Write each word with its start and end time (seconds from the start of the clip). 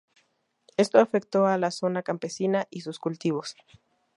Esto 0.77 0.97
afectó 0.99 1.45
a 1.45 1.59
la 1.59 1.69
zona 1.69 2.01
campesina 2.01 2.65
y 2.71 2.81
sus 2.81 2.97
cultivos. 2.97 3.55